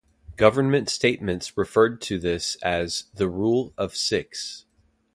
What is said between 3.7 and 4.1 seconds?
of